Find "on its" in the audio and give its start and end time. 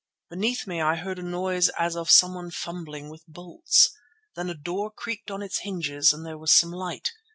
5.29-5.59